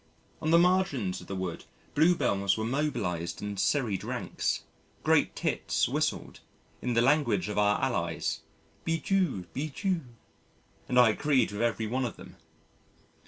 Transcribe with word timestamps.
On 0.41 0.49
the 0.49 0.57
margins 0.57 1.21
of 1.21 1.27
the 1.27 1.35
wood, 1.35 1.65
Bluebells 1.93 2.57
were 2.57 2.65
mobilised 2.65 3.39
in 3.39 3.55
serried 3.55 4.03
ranks. 4.03 4.63
Great 5.03 5.35
Tits 5.35 5.87
whistled 5.87 6.39
in 6.81 6.95
the 6.95 7.03
language 7.03 7.49
of 7.49 7.59
our 7.59 7.79
allies 7.79 8.39
"Bijou, 8.83 9.43
Bijou" 9.53 10.01
and 10.89 10.97
I 10.97 11.09
agreed 11.11 11.51
with 11.51 11.61
every 11.61 11.85
one 11.85 12.05
of 12.05 12.17
them. 12.17 12.37